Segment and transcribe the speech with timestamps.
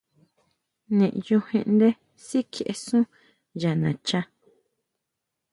[0.97, 1.89] Niʼyujinʼndé
[2.25, 3.03] sikjiʼesun
[3.59, 4.19] yá nacha.